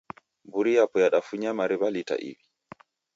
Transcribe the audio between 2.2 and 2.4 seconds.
iw'i.